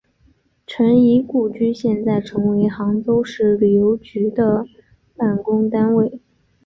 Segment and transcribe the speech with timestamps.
[0.65, 4.65] 陈仪故居现在成为杭州市旅游局的
[5.15, 6.19] 办公单位。